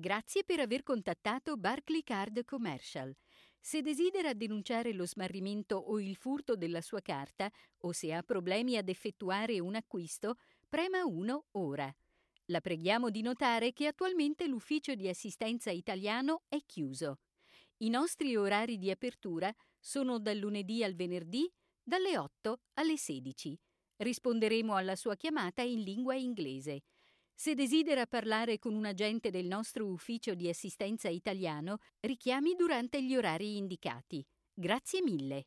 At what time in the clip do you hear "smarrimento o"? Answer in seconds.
5.06-6.00